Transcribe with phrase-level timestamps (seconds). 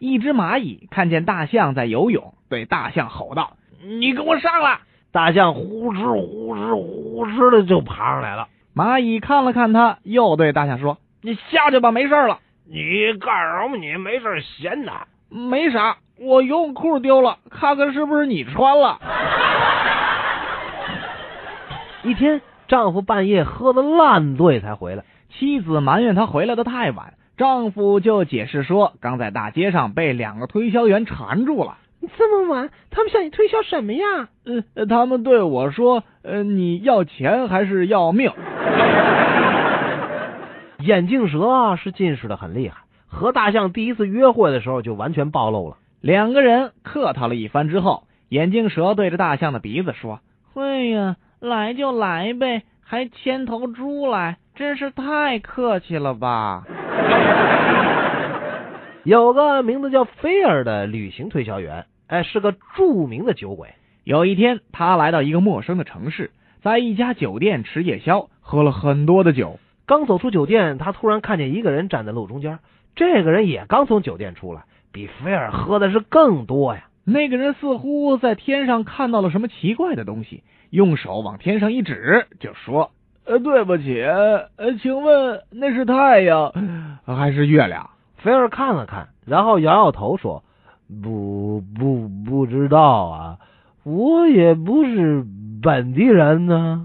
[0.00, 3.52] 一只蚂蚁看见大象在游泳，对大象吼道
[4.00, 4.80] ：“你给我上来！”
[5.12, 8.48] 大象呼哧呼哧呼哧的就爬上来了。
[8.74, 12.40] 蚂蚁看了看他，又对大象说：“你下去吧，没事了。”
[12.72, 13.76] 你干什么？
[13.76, 14.92] 你没事闲的？
[15.28, 18.98] 没啥，我游泳裤丢了，看看是不是你穿了。
[22.04, 31.78] 一天，丈夫半夜喝的烂醉才回来，妻子埋怨他回来的太晚，丈夫就解释说，刚在大街上被两个推销员缠住了。
[32.18, 34.28] 这么晚，他们向你推销什么呀？
[34.74, 38.30] 呃，他们对我说，呃，你要钱还是要命？
[40.84, 45.78] 眼镜蛇是近视的很厉害，和大象第一次约会的时候就完全暴露了。
[46.02, 50.20] 两个人客套了一番之后，眼镜蛇对着大象的鼻子说
[50.52, 56.64] ：“哎呀，来就来呗，还牵头猪来，真是太客气了吧。”
[59.04, 63.74] 有个名字叫菲尔的旅行推销员，哎，是个著名的酒鬼。
[64.04, 66.30] 有一天，他来到一个陌生的城市，
[66.62, 69.58] 在一家酒店吃夜宵，喝了很多的酒。
[69.86, 72.58] 刚走出酒店，他突然看见一个人站在路中间。
[72.94, 76.84] 这个人也刚从酒店出来，比菲尔喝的是更多呀。
[77.04, 82.90] 那个人似乎在天上看到了什么奇怪的东西，用手往天上一指，就说
[83.24, 86.52] ：“呃，对不起，呃，请问那是太阳
[87.14, 90.44] 还是月亮？”菲儿看了看，然后摇摇头说
[91.02, 93.38] ：“不不不知道啊，
[93.82, 95.24] 我也不是
[95.62, 96.84] 本地人呢。”